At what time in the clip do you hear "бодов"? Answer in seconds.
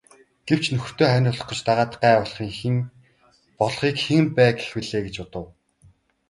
5.19-5.45